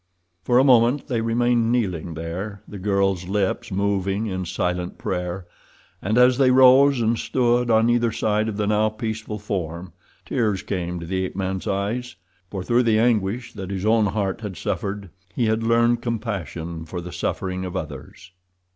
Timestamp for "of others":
17.63-18.31